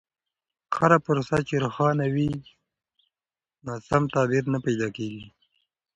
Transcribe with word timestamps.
هره 0.75 0.97
پروسه 1.05 1.37
چې 1.47 1.55
روښانه 1.63 2.05
وي، 2.13 2.31
ناسم 3.65 4.03
تعبیر 4.13 4.43
نه 4.53 4.59
پیدا 4.65 4.87
کوي. 4.95 5.23